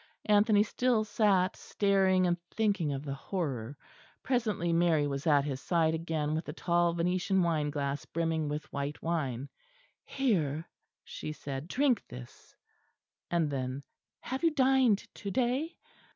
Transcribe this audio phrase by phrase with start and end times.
[0.25, 3.77] Anthony still sat staring and thinking of the horror.
[4.23, 8.73] Presently Mary was at his side again with a tall venetian wine glass brimming with
[8.73, 9.47] white wine.
[10.03, 10.67] "Here,"
[11.03, 12.55] she said, "drink this,"
[13.29, 13.83] and then
[14.21, 15.77] "have you dined to day?"